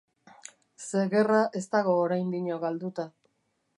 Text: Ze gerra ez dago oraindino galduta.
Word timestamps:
Ze 0.87 1.03
gerra 1.11 1.41
ez 1.59 1.63
dago 1.75 1.93
oraindino 2.07 2.59
galduta. 2.65 3.07